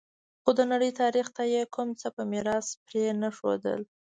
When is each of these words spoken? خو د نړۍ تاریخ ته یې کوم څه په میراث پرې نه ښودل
خو 0.43 0.49
د 0.57 0.59
نړۍ 0.71 0.91
تاریخ 1.01 1.27
ته 1.35 1.43
یې 1.53 1.61
کوم 1.75 1.89
څه 1.99 2.07
په 2.15 2.21
میراث 2.31 2.67
پرې 2.85 3.03
نه 3.21 3.29
ښودل 3.37 3.81